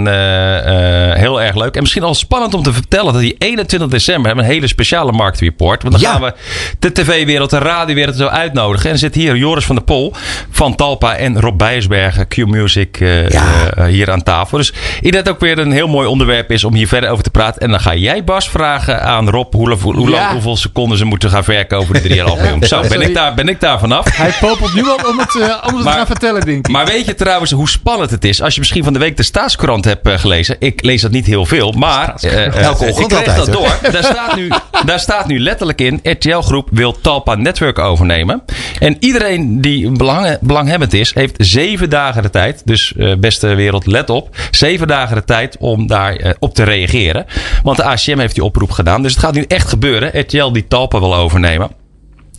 heel 1.16 1.42
erg 1.42 1.54
leuk. 1.56 1.74
En 1.74 1.80
misschien 1.80 2.02
al 2.02 2.14
spannend 2.14 2.54
om 2.54 2.62
te 2.62 2.72
vertellen 2.72 3.12
dat 3.12 3.22
die 3.22 3.34
21 3.38 3.88
december 3.88 4.26
hebben 4.26 4.44
een 4.44 4.50
hele 4.50 4.66
speciale 4.66 5.12
marktreport. 5.12 5.82
Want 5.82 5.94
dan 5.94 6.02
Ja. 6.02 6.10
gaan 6.10 6.20
we 6.22 6.34
de 6.78 6.92
tv-wereld, 6.92 7.50
de 7.50 7.58
radiowereld 7.58 8.16
zo 8.16 8.26
uitnodigen. 8.26 8.86
En 8.86 8.92
er 8.92 8.98
zit 8.98 9.14
hier 9.14 9.36
Joris 9.36 9.64
van 9.64 9.74
der 9.76 9.84
Pol 9.84 10.12
van 10.50 10.74
Talpa 10.74 11.16
en 11.16 11.40
Rob 11.40 11.58
Bijersbergen, 11.58 12.28
Q-Music, 12.28 12.98
Ja. 12.98 13.86
hier 13.86 14.05
aan 14.08 14.22
tafel. 14.22 14.58
Dus 14.58 14.68
ik 14.70 15.02
denk 15.02 15.14
dat 15.14 15.24
het 15.24 15.34
ook 15.34 15.40
weer 15.40 15.58
een 15.58 15.72
heel 15.72 15.88
mooi 15.88 16.08
onderwerp 16.08 16.50
is 16.50 16.64
om 16.64 16.74
hier 16.74 16.88
verder 16.88 17.10
over 17.10 17.24
te 17.24 17.30
praten. 17.30 17.60
En 17.60 17.70
dan 17.70 17.80
ga 17.80 17.94
jij 17.94 18.24
Bas 18.24 18.48
vragen 18.48 19.02
aan 19.02 19.30
Rob 19.30 19.52
hoe, 19.54 19.70
hoe, 19.70 19.94
hoe 19.96 20.10
lang, 20.10 20.22
Ja. 20.22 20.32
hoeveel 20.32 20.56
seconden 20.56 20.98
ze 20.98 21.04
moeten 21.04 21.30
gaan 21.30 21.44
verkopen 21.44 21.86
voor 21.86 21.94
de 21.94 22.08
3,5 22.08 22.14
miljoen. 22.16 22.62
Zo, 22.68 22.80
ben 22.88 23.00
ik, 23.00 23.14
daar, 23.14 23.34
ben 23.34 23.48
ik 23.48 23.60
daar 23.60 23.78
vanaf. 23.78 24.16
Hij 24.16 24.32
popelt 24.40 24.74
nu 24.74 24.88
al 24.88 24.98
om 25.10 25.18
het, 25.18 25.36
eh, 25.40 25.68
om 25.68 25.74
het 25.76 25.84
te 25.86 25.90
gaan 25.92 26.06
vertellen, 26.06 26.44
denk 26.44 26.66
ik. 26.66 26.72
Maar 26.72 26.86
weet 26.86 27.06
je 27.06 27.14
trouwens 27.14 27.50
hoe 27.50 27.68
spannend 27.68 28.10
het 28.10 28.24
is? 28.24 28.42
Als 28.42 28.54
je 28.54 28.60
misschien 28.60 28.84
van 28.84 28.92
de 28.92 28.98
week 28.98 29.16
de 29.16 29.22
Staatskrant 29.22 29.84
hebt 29.84 30.06
eh, 30.06 30.18
gelezen. 30.18 30.56
Ik 30.58 30.82
lees 30.84 31.00
dat 31.02 31.10
niet 31.10 31.26
heel 31.26 31.46
veel. 31.46 31.72
Maar 31.72 32.14
eh, 32.14 32.62
Elke 32.62 32.84
ik 32.84 32.90
ochtend 32.90 33.06
kreeg 33.06 33.28
altijd, 33.28 33.36
dat 33.36 33.52
door. 33.54 33.92
Daar 33.92 34.04
staat, 34.04 34.36
nu, 34.36 34.48
daar 34.84 35.00
staat 35.00 35.26
nu 35.26 35.40
letterlijk 35.40 35.80
in. 35.80 36.00
RTL 36.02 36.38
Groep 36.38 36.68
wil 36.72 37.00
Talpa 37.00 37.34
Network 37.34 37.78
overnemen. 37.78 38.42
En 38.78 38.96
iedereen 39.00 39.60
die 39.60 39.90
belang, 39.90 40.38
belanghebbend 40.40 40.92
is. 40.92 41.14
Heeft 41.14 41.34
zeven 41.38 41.90
dagen 41.90 42.22
de 42.22 42.30
tijd. 42.30 42.62
Dus 42.64 42.92
beste 43.18 43.54
wereld 43.54 43.86
let 43.96 44.10
op. 44.10 44.37
Zeven 44.50 44.87
dagen 44.87 45.16
de 45.16 45.25
tijd 45.25 45.56
om 45.58 45.87
daar 45.87 46.16
eh, 46.16 46.32
op 46.38 46.54
te 46.54 46.62
reageren. 46.62 47.26
Want 47.62 47.76
de 47.76 47.84
ACM 47.84 48.19
heeft 48.19 48.34
die 48.34 48.44
oproep 48.44 48.70
gedaan. 48.70 49.02
Dus 49.02 49.12
het 49.12 49.20
gaat 49.20 49.34
nu 49.34 49.44
echt 49.48 49.69
gebeuren. 49.69 50.20
RTL 50.20 50.52
die 50.52 50.66
Talpa 50.66 51.00
wil 51.00 51.14
overnemen. 51.14 51.85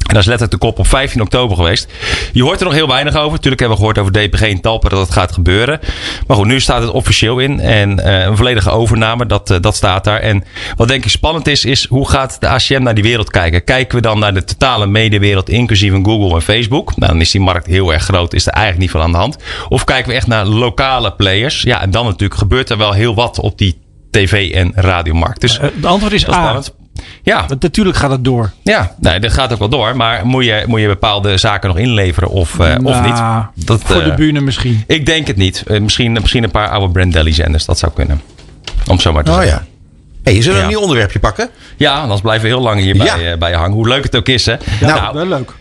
En 0.08 0.14
dat 0.14 0.22
is 0.22 0.26
letterlijk 0.30 0.52
de 0.62 0.68
kop 0.68 0.80
op 0.80 0.88
15 0.88 1.22
oktober 1.22 1.56
geweest. 1.58 1.92
Je 2.34 2.44
hoort 2.44 2.60
er 2.60 2.66
nog 2.66 2.74
heel 2.74 2.88
weinig 2.88 3.16
over. 3.16 3.32
Natuurlijk 3.32 3.60
hebben 3.60 3.78
we 3.78 3.84
gehoord 3.84 3.98
over 3.98 4.12
DPG 4.12 4.42
en 4.42 4.62
Talpa 4.62 4.90
dat 4.90 5.00
het 5.00 5.12
gaat 5.12 5.32
gebeuren. 5.32 5.80
Maar 6.28 6.38
goed, 6.38 6.46
nu 6.46 6.60
staat 6.60 6.82
het 6.82 6.92
officieel 6.92 7.40
in. 7.40 7.60
En 7.60 8.00
eh, 8.00 8.26
een 8.26 8.38
volledige 8.38 8.70
overname, 8.70 9.26
dat, 9.26 9.50
eh, 9.52 9.58
dat 9.62 9.76
staat 9.76 10.04
daar. 10.04 10.20
En 10.20 10.44
wat 10.76 10.88
denk 10.88 11.04
ik 11.06 11.12
spannend 11.12 11.48
is, 11.48 11.66
is 11.66 11.86
hoe 11.88 12.10
gaat 12.10 12.38
de 12.40 12.48
ACM 12.48 12.84
naar 12.84 12.94
die 12.94 13.04
wereld 13.04 13.30
kijken? 13.30 13.64
Kijken 13.64 13.96
we 13.96 14.02
dan 14.02 14.20
naar 14.20 14.34
de 14.34 14.44
totale 14.44 14.86
mediewereld, 14.88 15.50
inclusief 15.50 15.94
een 15.94 16.06
Google 16.06 16.36
en 16.36 16.42
Facebook? 16.42 16.96
Nou, 16.98 17.12
dan 17.12 17.22
is 17.22 17.32
die 17.32 17.42
markt 17.42 17.66
heel 17.66 17.94
erg 17.94 18.04
groot. 18.04 18.34
Is 18.34 18.46
er 18.48 18.52
eigenlijk 18.54 18.82
niet 18.82 18.92
veel 18.92 19.02
aan 19.02 19.12
de 19.12 19.18
hand. 19.18 19.38
Of 19.70 19.84
kijken 19.84 20.10
we 20.10 20.16
echt 20.16 20.28
naar 20.28 20.46
lokale 20.46 21.12
players? 21.14 21.62
Ja, 21.62 21.82
en 21.82 21.92
dan 21.92 22.06
natuurlijk 22.06 22.40
gebeurt 22.40 22.70
er 22.70 22.78
wel 22.78 22.92
heel 22.94 23.16
wat 23.16 23.40
op 23.40 23.58
die 23.58 23.78
tv- 24.12 24.52
en 24.54 24.72
radiomarkt. 24.76 25.42
Dus 25.42 25.58
Eh, 25.60 25.64
Het 25.76 25.86
antwoord 25.86 26.14
is 26.14 26.30
A. 26.30 26.32
spannend. 26.32 26.76
Ja, 27.24 27.46
Want 27.48 27.62
natuurlijk 27.62 27.98
gaat 27.98 28.12
het 28.12 28.24
door. 28.24 28.52
ja, 28.62 28.96
nee, 29.00 29.20
dat 29.20 29.34
gaat 29.34 29.54
ook 29.54 29.60
wel 29.60 29.70
door. 29.70 29.96
Maar 29.96 30.26
moet 30.26 30.46
je, 30.46 30.64
moet 30.68 30.80
je 30.82 30.88
bepaalde 30.88 31.38
zaken 31.38 31.70
nog 31.70 31.78
inleveren 31.78 32.30
of, 32.30 32.60
eh, 32.60 32.76
of 32.84 33.02
Nou, 33.02 33.08
niet? 33.56 33.66
Dat, 33.68 33.82
Voor 33.84 34.04
de 34.04 34.10
eh, 34.10 34.16
bühne 34.16 34.42
misschien. 34.42 34.84
Ik 34.88 35.06
denk 35.06 35.28
het 35.28 35.38
niet. 35.38 35.64
Eh, 35.68 35.80
misschien, 35.82 36.12
misschien 36.12 36.44
een 36.44 36.52
paar 36.52 36.70
oude 36.70 36.92
Brand 36.94 37.14
Deli 37.14 37.34
zenders. 37.34 37.66
Dat 37.66 37.80
zou 37.80 37.92
kunnen. 37.96 38.22
Om 38.88 39.00
zo 39.00 39.12
maar 39.14 39.24
te 39.24 39.32
Oh 39.32 39.38
zeggen. 39.38 39.58
ja. 39.58 39.66
Hey, 40.24 40.34
je 40.36 40.42
zullen 40.42 40.58
Ja. 40.58 40.64
een 40.64 40.70
nieuw 40.70 40.80
onderwerpje 40.82 41.20
pakken? 41.20 41.50
Ja, 41.78 42.00
anders 42.00 42.22
blijven 42.22 42.44
we 42.50 42.54
heel 42.56 42.64
lang 42.64 42.82
hier 42.82 42.96
Ja. 42.96 43.16
bij, 43.16 43.32
eh, 43.32 43.38
bij 43.38 43.50
je 43.50 43.56
hangen. 43.56 43.74
Hoe 43.76 43.88
leuk 43.88 44.04
het 44.04 44.16
ook 44.16 44.28
is, 44.28 44.46
hè? 44.46 44.56
Nou, 44.82 45.14
Wel 45.14 45.26
leuk. 45.28 45.54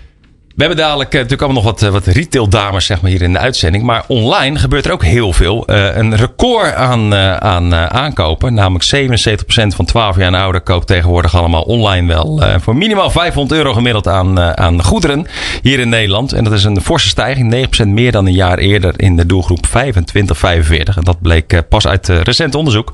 We 0.57 0.65
hebben 0.65 0.85
dadelijk 0.85 1.09
eh, 1.09 1.15
natuurlijk 1.15 1.43
allemaal 1.43 1.63
nog 1.63 1.73
wat, 1.73 1.83
eh, 1.83 1.91
wat 1.91 2.07
retail 2.07 2.49
dames 2.49 2.87
zeg 2.87 3.01
maar, 3.01 3.11
hier 3.11 3.23
in 3.23 3.33
de 3.33 3.39
uitzending. 3.39 3.85
Maar 3.85 4.05
online 4.07 4.59
gebeurt 4.59 4.87
er 4.87 4.93
ook 4.93 5.05
heel 5.05 5.33
veel. 5.33 5.67
Eh, 5.67 5.97
een 5.97 6.17
record 6.17 6.75
aan, 6.75 7.15
aan 7.15 7.75
aankopen. 7.75 8.55
Namelijk 8.55 8.85
77% 8.85 9.75
van 9.75 9.85
12 9.85 10.17
jaar 10.17 10.27
en 10.27 10.35
ouder 10.35 10.61
koopt 10.61 10.87
tegenwoordig 10.87 11.37
allemaal 11.37 11.63
online 11.63 12.09
wel. 12.09 12.43
voor 12.61 12.77
minimaal 12.77 13.11
500 13.11 13.61
euro 13.61 13.73
gemiddeld 13.73 14.09
aan, 14.09 14.41
aan 14.41 14.85
goederen 14.85 15.27
hier 15.63 15.79
in 15.79 15.89
Nederland. 15.89 16.33
En 16.33 16.45
dat 16.45 16.53
is 16.53 16.65
een 16.65 16.81
forse 16.81 17.09
stijging. 17.09 17.51
9% 17.51 17.89
meer 17.89 18.13
dan 18.13 18.27
een 18.27 18.33
jaar 18.33 18.59
eerder 18.59 18.95
in 18.97 19.17
de 19.17 19.27
doelgroep 19.27 19.67
25-45. 19.67 20.97
En 20.97 21.05
dat 21.05 21.21
bleek 21.21 21.63
pas 21.69 21.87
uit 21.87 22.09
recent 22.09 22.55
onderzoek. 22.55 22.93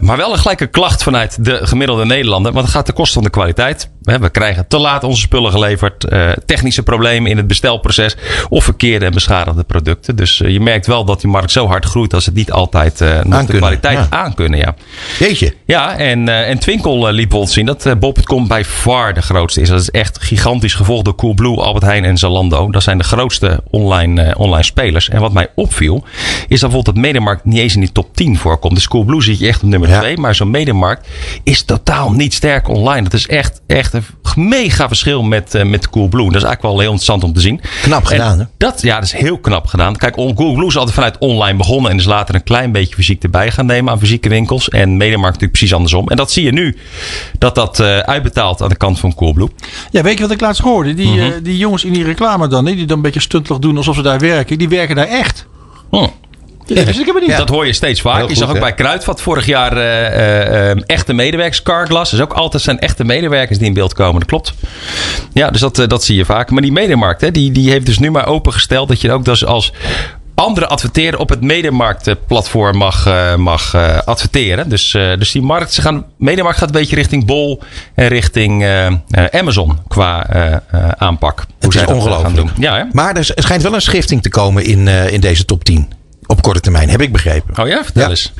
Maar 0.00 0.16
wel 0.16 0.32
een 0.32 0.38
gelijke 0.38 0.66
klacht 0.66 1.02
vanuit 1.02 1.44
de 1.44 1.66
gemiddelde 1.66 2.04
Nederlander. 2.04 2.52
Want 2.52 2.64
het 2.64 2.74
gaat 2.74 2.84
ten 2.84 2.94
koste 2.94 3.14
van 3.14 3.22
de 3.22 3.30
kwaliteit. 3.30 3.90
We 4.02 4.30
krijgen 4.30 4.68
te 4.68 4.78
laat 4.78 5.04
onze 5.04 5.20
spullen 5.20 5.50
geleverd. 5.50 6.04
eh, 6.04 6.30
technische 6.46 6.82
problemen 6.82 7.30
in 7.30 7.36
het 7.36 7.46
bestelproces. 7.46 8.16
Of 8.48 8.64
verkeerde 8.64 9.04
en 9.04 9.12
beschadigde 9.12 9.62
producten. 9.62 10.16
Dus 10.16 10.40
eh, 10.40 10.50
je 10.50 10.60
merkt 10.60 10.86
wel 10.86 11.04
dat 11.04 11.20
die 11.20 11.30
markt 11.30 11.50
zo 11.50 11.66
hard 11.66 11.84
groeit. 11.84 12.10
Dat 12.10 12.22
ze 12.22 12.28
het 12.28 12.38
niet 12.38 12.52
altijd 12.52 13.00
eh, 13.00 13.22
nog 13.22 13.44
de 13.44 13.56
kwaliteit 13.56 13.98
ja. 13.98 14.06
aankunnen. 14.10 14.58
Ja. 14.58 14.74
Jeetje. 15.18 15.54
Ja, 15.64 15.96
en, 15.96 16.28
en 16.28 16.58
Twinkel 16.58 17.06
liet 17.06 17.14
bijvoorbeeld 17.14 17.50
zien 17.50 17.66
dat 17.66 17.98
Bol.com 17.98 18.48
bij 18.48 18.64
far 18.64 19.14
de 19.14 19.22
grootste 19.22 19.60
is. 19.60 19.68
Dat 19.68 19.80
is 19.80 19.90
echt 19.90 20.22
gigantisch 20.22 20.74
gevolgd 20.74 21.04
door 21.04 21.14
Coolblue, 21.14 21.56
Albert 21.56 21.84
Heijn 21.84 22.04
en 22.04 22.16
Zalando. 22.16 22.70
Dat 22.70 22.82
zijn 22.82 22.98
de 22.98 23.04
grootste 23.04 23.62
online, 23.70 24.34
online 24.36 24.62
spelers. 24.64 25.08
En 25.08 25.20
wat 25.20 25.32
mij 25.32 25.48
opviel, 25.54 26.04
is 26.48 26.60
dat 26.60 26.70
bijvoorbeeld 26.70 26.84
dat 26.84 26.94
Mediamarkt 27.04 27.44
niet 27.44 27.58
eens 27.58 27.74
in 27.74 27.80
die 27.80 27.92
top 27.92 28.16
10 28.16 28.38
voorkomt. 28.38 28.74
Dus 28.74 28.88
Coolblue 28.88 29.22
zit 29.22 29.38
je 29.38 29.46
echt 29.48 29.62
op 29.62 29.68
nummer 29.68 29.88
Ja. 29.88 29.98
2. 29.98 30.16
Maar 30.16 30.34
zo'n 30.34 30.50
Mediamarkt 30.50 31.08
is 31.42 31.62
totaal 31.62 32.10
niet 32.12 32.34
sterk 32.34 32.68
online. 32.68 33.02
Dat 33.02 33.12
is 33.12 33.26
echt, 33.26 33.60
echt 33.66 33.89
een 33.94 34.48
mega 34.48 34.88
verschil 34.88 35.22
met, 35.22 35.54
eh, 35.54 35.64
met 35.64 35.90
Coolblue. 35.90 36.24
Dat 36.26 36.34
is 36.36 36.42
eigenlijk 36.42 36.62
wel 36.62 36.72
heel 36.80 36.92
interessant 36.92 37.24
om 37.24 37.32
te 37.32 37.40
zien. 37.40 37.60
Knap 37.82 38.04
gedaan, 38.04 38.38
hè? 38.38 38.44
Dat, 38.56 38.82
ja, 38.82 38.94
dat 38.94 39.04
is 39.04 39.12
heel 39.12 39.38
knap 39.38 39.66
gedaan. 39.66 39.96
Kijk, 39.96 40.14
Coolblue 40.14 40.66
is 40.66 40.76
altijd 40.76 40.94
vanuit 40.94 41.18
online 41.18 41.56
begonnen. 41.56 41.90
En 41.90 41.96
is 41.96 42.04
later 42.04 42.34
een 42.34 42.42
klein 42.42 42.72
beetje 42.72 42.94
fysiek 42.94 43.22
erbij 43.22 43.50
gaan 43.50 43.66
nemen 43.66 43.92
aan 43.92 43.98
fysieke 43.98 44.28
winkels. 44.28 44.68
En 44.68 44.88
Mediamarkt 44.96 45.24
natuurlijk 45.32 45.52
precies 45.52 45.74
andersom. 45.74 46.08
En 46.08 46.16
dat 46.16 46.30
zie 46.30 46.44
je 46.44 46.52
nu. 46.52 46.76
Dat 47.38 47.54
dat 47.54 47.80
eh, 47.80 47.98
uitbetaalt 47.98 48.62
aan 48.62 48.68
de 48.68 48.76
kant 48.76 48.98
van 48.98 49.14
Coolblue. 49.14 49.48
Ja, 49.90 50.02
weet 50.02 50.16
je 50.16 50.22
wat 50.22 50.32
ik 50.32 50.40
laatst 50.40 50.62
hoorde? 50.62 50.94
Die, 50.94 51.08
Mhm. 51.08 51.18
eh, 51.20 51.32
die 51.42 51.56
jongens 51.56 51.84
in 51.84 51.92
die 51.92 52.04
reclame 52.04 52.48
dan, 52.48 52.64
die 52.64 52.86
dan 52.86 52.96
een 52.96 53.02
beetje 53.02 53.20
stuntelig 53.20 53.58
doen 53.58 53.76
alsof 53.76 53.96
ze 53.96 54.02
daar 54.02 54.18
werken. 54.18 54.58
Die 54.58 54.68
werken 54.68 54.96
daar 54.96 55.06
echt. 55.08 55.46
Hm. 55.90 56.06
Ja, 56.78 56.84
dus 56.84 56.98
ik 56.98 57.06
heb 57.06 57.14
het 57.14 57.26
niet. 57.26 57.36
Dat 57.36 57.48
hoor 57.48 57.66
je 57.66 57.72
steeds 57.72 58.00
vaak. 58.00 58.14
Heel 58.14 58.22
je 58.22 58.28
goed, 58.28 58.38
zag 58.38 58.48
ook 58.48 58.54
hè? 58.54 58.60
bij 58.60 58.74
Kruidvat 58.74 59.20
vorig 59.20 59.46
jaar 59.46 59.76
eh, 59.76 60.06
eh, 60.06 60.70
eh, 60.70 60.78
echte 60.86 61.12
medewerkers. 61.12 61.62
Carglass 61.62 62.12
is 62.12 62.20
ook 62.20 62.32
altijd 62.32 62.62
zijn 62.62 62.78
echte 62.78 63.04
medewerkers 63.04 63.58
die 63.58 63.66
in 63.66 63.74
beeld 63.74 63.94
komen. 63.94 64.20
Dat 64.20 64.28
klopt. 64.28 64.54
Ja, 65.32 65.50
dus 65.50 65.60
dat, 65.60 65.84
dat 65.86 66.04
zie 66.04 66.16
je 66.16 66.24
vaak. 66.24 66.50
Maar 66.50 66.62
die 66.62 66.72
Mediamarkt, 66.72 67.20
hè, 67.20 67.30
die, 67.30 67.52
die 67.52 67.70
heeft 67.70 67.86
dus 67.86 67.98
nu 67.98 68.10
maar 68.10 68.26
opengesteld 68.26 68.88
dat 68.88 69.00
je 69.00 69.12
ook 69.12 69.24
dus 69.24 69.44
als 69.44 69.72
andere 70.34 70.66
adverteren 70.66 71.18
op 71.18 71.28
het 71.28 71.40
Mediamarkt-platform 71.40 72.76
mag, 72.76 73.06
eh, 73.06 73.34
mag 73.36 73.74
eh, 73.74 73.98
adverteren. 74.04 74.68
Dus, 74.68 74.94
eh, 74.94 75.10
dus 75.18 75.32
die 75.32 75.42
markt, 75.42 75.72
ze 75.72 75.80
gaan, 75.82 76.04
Mediamarkt 76.18 76.58
gaat 76.58 76.68
een 76.68 76.74
beetje 76.74 76.96
richting 76.96 77.26
Bol 77.26 77.62
en 77.94 78.08
richting 78.08 78.62
eh, 78.62 78.86
eh, 78.86 78.92
Amazon 79.30 79.78
qua 79.88 80.26
eh, 80.28 80.52
eh, 80.52 80.88
aanpak. 80.96 81.36
Hoe 81.36 81.46
Het 81.58 81.72
zij 81.72 81.82
is 81.82 81.88
dat, 81.88 81.96
ongelooflijk. 81.96 82.26
gaan 82.36 82.36
doen. 82.46 82.50
Ja, 82.58 82.76
hè? 82.76 82.82
Maar 82.92 83.16
er 83.16 83.32
schijnt 83.34 83.62
wel 83.62 83.74
een 83.74 83.80
schifting 83.82 84.22
te 84.22 84.28
komen 84.28 84.64
in, 84.64 84.88
eh, 84.88 85.12
in 85.12 85.20
deze 85.20 85.44
top 85.44 85.64
10. 85.64 85.88
Op 86.30 86.42
korte 86.42 86.60
termijn, 86.60 86.88
heb 86.88 87.00
ik 87.00 87.12
begrepen. 87.12 87.58
Oh 87.62 87.68
ja, 87.68 87.84
vertel 87.84 88.02
Ja. 88.02 88.08
eens. 88.08 88.32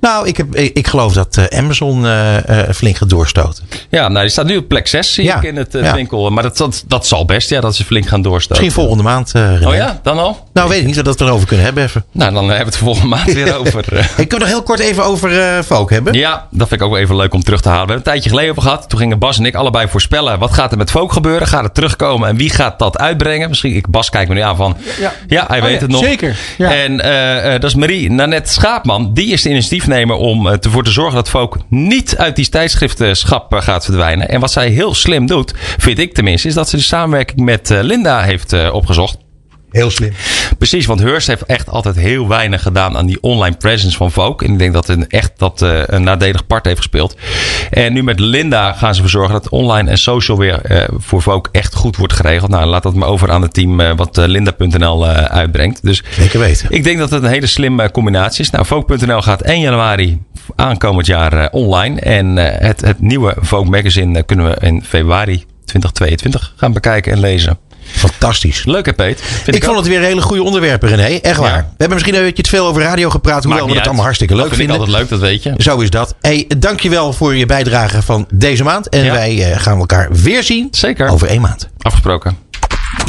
Nou, 0.00 0.26
ik, 0.26 0.36
heb, 0.36 0.54
ik, 0.54 0.76
ik 0.76 0.86
geloof 0.86 1.12
dat 1.12 1.36
eh, 1.36 1.58
Amazon 1.58 2.06
eh, 2.06 2.68
eh, 2.68 2.74
flink 2.74 2.96
gaat 2.96 3.10
doorstoten. 3.10 3.64
Ja, 3.90 4.08
nou, 4.08 4.20
die 4.20 4.30
staat 4.30 4.46
nu 4.46 4.56
op 4.56 4.68
plek 4.68 4.86
6, 4.86 5.14
zie 5.14 5.24
Ja, 5.24 5.36
ik 5.36 5.42
in 5.42 5.56
het 5.56 5.72
ja. 5.72 5.94
winkel. 5.94 6.30
Maar 6.30 6.42
dat, 6.42 6.56
dat, 6.56 6.84
dat 6.86 7.06
zal 7.06 7.24
best, 7.24 7.50
ja, 7.50 7.60
dat 7.60 7.76
ze 7.76 7.84
flink 7.84 8.06
gaan 8.06 8.22
doorstoten. 8.22 8.64
Misschien 8.64 8.82
volgende 8.84 9.02
maand. 9.02 9.32
Oh 9.64 9.74
ja, 9.74 10.00
dan 10.02 10.18
al? 10.18 10.47
Nou, 10.58 10.70
weet 10.70 10.80
ik 10.80 10.86
niet 10.86 10.94
dat 10.94 11.04
we 11.04 11.10
het 11.10 11.20
erover 11.20 11.46
kunnen 11.46 11.64
hebben 11.64 11.82
even. 11.84 12.04
Nou, 12.12 12.32
dan 12.32 12.40
hebben 12.42 12.58
we 12.58 12.64
het 12.64 12.76
volgende 12.76 13.08
maand 13.08 13.32
weer 13.32 13.56
over. 13.60 13.84
eh. 13.92 14.04
Hey, 14.04 14.26
kunnen 14.26 14.30
we 14.30 14.38
nog 14.38 14.48
heel 14.48 14.62
kort 14.62 14.78
even 14.78 15.04
over 15.04 15.40
eh 15.40 15.62
Volk 15.62 15.90
hebben? 15.90 16.14
Ja, 16.14 16.46
dat 16.50 16.68
vind 16.68 16.80
ik 16.80 16.86
ook 16.86 16.92
wel 16.92 17.02
even 17.02 17.16
leuk 17.16 17.34
om 17.34 17.42
terug 17.42 17.60
te 17.60 17.68
halen. 17.68 17.86
We 17.86 17.92
hebben 17.92 18.06
een 18.06 18.12
tijdje 18.12 18.28
geleden 18.30 18.50
over 18.50 18.62
gehad. 18.62 18.88
Toen 18.88 18.98
gingen 18.98 19.18
Bas 19.18 19.38
en 19.38 19.44
ik 19.46 19.54
allebei 19.54 19.88
voorspellen. 19.88 20.38
Wat 20.38 20.52
gaat 20.52 20.72
er 20.72 20.78
met 20.78 20.90
Volk 20.90 21.12
gebeuren? 21.12 21.46
Gaat 21.46 21.62
het 21.64 21.74
terugkomen? 21.74 22.28
En 22.28 22.36
wie 22.36 22.50
gaat 22.50 22.78
dat 22.78 22.98
uitbrengen? 22.98 23.48
Misschien, 23.48 23.74
ik, 23.76 23.88
Bas 23.90 24.10
kijkt 24.10 24.28
me 24.28 24.34
nu 24.34 24.40
aan 24.40 24.56
van... 24.56 24.76
Ja, 25.28 25.44
hij 25.48 25.62
weet 25.62 25.72
ja, 25.74 25.78
het 25.80 25.90
nog. 25.90 26.04
zeker, 26.04 26.36
ja. 26.58 26.72
En 26.74 27.00
eh, 27.00 27.54
eh, 27.54 27.60
dat 27.60 27.70
is 27.70 27.74
Marie 27.76 28.10
Nanette 28.10 28.52
Schaapman. 28.52 29.14
Die 29.14 29.32
is 29.32 29.42
de 29.42 29.50
initiatiefnemer 29.50 30.16
om 30.16 30.46
ervoor 30.46 30.84
te 30.84 30.90
zorgen 30.90 31.14
dat 31.14 31.28
Volk 31.28 31.56
niet 31.68 32.16
uit 32.16 32.36
die 32.36 32.48
tijdschriftenschap 32.48 33.54
gaat 33.54 33.84
verdwijnen. 33.84 34.28
En 34.28 34.40
wat 34.40 34.52
zij 34.52 34.68
heel 34.68 34.94
slim 34.94 35.26
doet, 35.26 35.54
vind 35.78 35.98
ik 35.98 36.14
tenminste, 36.14 36.48
is 36.48 36.54
dat 36.54 36.68
ze 36.68 36.76
de 36.76 36.82
samenwerking 36.82 37.40
met 37.40 37.68
Linda 37.80 38.20
heeft 38.22 38.70
opgezocht. 38.72 39.16
Heel 39.78 39.90
slim. 39.90 40.12
Precies, 40.58 40.86
want 40.86 41.00
Hearst 41.00 41.26
heeft 41.26 41.42
echt 41.42 41.68
altijd 41.68 41.96
heel 41.96 42.28
weinig 42.28 42.62
gedaan 42.62 42.96
aan 42.96 43.06
die 43.06 43.18
online 43.20 43.56
presence 43.56 43.96
van 43.96 44.10
Vogue. 44.10 44.46
En 44.46 44.52
ik 44.52 44.58
denk 44.58 44.72
dat 44.72 44.86
het 44.86 45.06
echt 45.06 45.32
dat, 45.36 45.62
eh, 45.62 45.80
een 45.86 46.02
nadelig 46.02 46.46
part 46.46 46.64
heeft 46.64 46.76
gespeeld. 46.76 47.16
En 47.70 47.92
nu 47.92 48.02
met 48.02 48.20
Linda 48.20 48.72
gaan 48.72 48.94
ze 48.94 49.02
ervoor 49.02 49.20
zorgen 49.20 49.32
dat 49.32 49.48
online 49.48 49.90
en 49.90 49.98
social 49.98 50.38
weer 50.38 50.60
eh, 50.60 50.88
voor 50.96 51.22
Vogue 51.22 51.52
echt 51.52 51.74
goed 51.74 51.96
wordt 51.96 52.12
geregeld. 52.12 52.50
Nou, 52.50 52.66
laat 52.66 52.82
dat 52.82 52.94
maar 52.94 53.08
over 53.08 53.30
aan 53.30 53.42
het 53.42 53.54
team 53.54 53.80
eh, 53.80 53.96
wat 53.96 54.16
Linda.nl 54.16 55.06
uitbrengt. 55.06 55.82
Dus 55.82 56.02
Zeker 56.10 56.38
weten. 56.38 56.70
ik 56.70 56.84
denk 56.84 56.98
dat 56.98 57.10
het 57.10 57.22
een 57.22 57.30
hele 57.30 57.46
slimme 57.46 57.90
combinatie 57.90 58.44
is. 58.44 58.50
Nou, 58.50 58.66
Vogue.nl 58.66 59.22
gaat 59.22 59.42
1 59.42 59.60
januari 59.60 60.22
aankomend 60.56 61.06
jaar 61.06 61.50
online. 61.50 62.00
En 62.00 62.36
het, 62.36 62.80
het 62.80 63.00
nieuwe 63.00 63.36
Vogue 63.40 63.70
magazine 63.70 64.22
kunnen 64.22 64.48
we 64.48 64.66
in 64.66 64.84
februari 64.84 65.44
2022 65.64 66.52
gaan 66.56 66.72
bekijken 66.72 67.12
en 67.12 67.20
lezen. 67.20 67.58
Fantastisch. 67.92 68.64
Leuk 68.64 68.86
hè 68.86 68.92
Peet? 68.92 69.20
Vind 69.22 69.56
Ik, 69.56 69.64
vond 69.64 69.76
het 69.76 69.86
weer 69.86 70.00
hele 70.00 70.20
goede 70.22 70.42
onderwerpen, 70.42 70.88
René. 70.88 71.18
Echt 71.18 71.38
waar. 71.38 71.50
Ja. 71.50 71.56
We 71.56 71.64
hebben 71.76 71.92
misschien 71.96 72.14
een 72.14 72.22
beetje 72.22 72.42
te 72.42 72.48
veel 72.48 72.66
over 72.66 72.82
radio 72.82 73.10
gepraat. 73.10 73.44
Hoewel 73.44 73.66
we 73.68 73.74
uit. 73.74 73.84
allemaal 73.86 74.02
hartstikke 74.04 74.34
leuk 74.34 74.48
dat 74.48 74.56
vind 74.56 74.68
vinden. 74.70 74.86
ik 74.88 74.92
altijd 74.94 75.10
leuk, 75.10 75.20
dat 75.20 75.28
weet 75.30 75.42
je. 75.42 75.54
Zo 75.56 75.78
is 75.78 75.90
dat. 75.90 76.14
Hey, 76.20 76.50
dankjewel 76.58 77.12
voor 77.12 77.34
je 77.36 77.46
bijdrage 77.46 78.02
van 78.02 78.26
deze 78.32 78.64
maand. 78.64 78.88
En 78.88 79.04
Ja. 79.04 79.12
wij 79.12 79.50
eh, 79.52 79.60
gaan 79.60 79.78
elkaar 79.78 80.08
weer 80.12 80.42
zien. 80.42 80.68
Zeker. 80.70 81.08
Over 81.08 81.28
één 81.28 81.40
maand. 81.40 81.68
Afgesproken. 81.78 82.36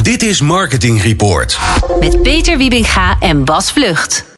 Dit 0.02 0.22
is 0.22 0.40
Marketing 0.40 1.02
Report. 1.02 1.58
Met 2.00 2.22
Peter 2.22 2.58
Wiebinga 2.58 3.16
en 3.20 3.44
Bas 3.44 3.72
Vlucht. 3.72 4.24